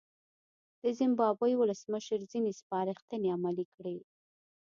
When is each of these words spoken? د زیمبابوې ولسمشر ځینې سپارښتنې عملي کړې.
د 0.81 0.83
زیمبابوې 0.97 1.53
ولسمشر 1.57 2.19
ځینې 2.31 2.51
سپارښتنې 2.59 3.27
عملي 3.37 3.65
کړې. 3.75 3.97